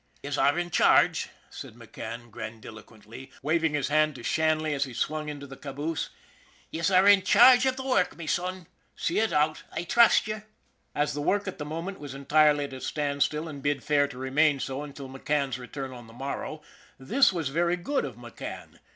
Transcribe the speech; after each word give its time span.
'Yez 0.23 0.35
are 0.35 0.57
in 0.57 0.71
charge," 0.71 1.29
said 1.51 1.75
McCann 1.75 2.31
grandiloquently, 2.31 3.31
waving 3.43 3.75
his 3.75 3.89
hand 3.89 4.15
to 4.15 4.23
Shanley 4.23 4.73
as 4.73 4.85
he 4.85 4.95
swung 4.95 5.29
into 5.29 5.45
the 5.45 5.55
H2 5.55 5.59
ON 5.59 5.61
THE 5.61 5.67
IRON 5.83 5.89
AT 5.91 5.93
BIG 5.93 5.95
CLOUD 5.95 5.95
caboose.' 5.95 6.09
Yez 6.71 6.91
are 6.91 7.07
in 7.07 7.21
charge 7.21 7.67
av 7.67 7.75
the 7.75 7.83
work, 7.85 8.17
me 8.17 8.25
son. 8.25 8.65
See 8.95 9.27
to 9.27 9.39
ut. 9.39 9.63
I 9.71 9.83
trust 9.83 10.25
ye." 10.25 10.37
As 10.95 11.13
the 11.13 11.21
work 11.21 11.47
at 11.47 11.59
the 11.59 11.65
moment 11.65 11.99
was 11.99 12.15
entirely 12.15 12.63
at 12.63 12.73
a 12.73 12.81
stand 12.81 13.21
still 13.21 13.47
and 13.47 13.61
bid 13.61 13.83
fair 13.83 14.07
to 14.07 14.17
remain 14.17 14.59
so 14.59 14.81
until 14.81 15.07
McCann's 15.07 15.59
return 15.59 15.91
on 15.93 16.07
the 16.07 16.13
morrow, 16.13 16.63
this 16.97 17.31
was 17.31 17.49
very 17.49 17.75
good 17.77 18.03
of 18.03 18.15
McCann. 18.15 18.79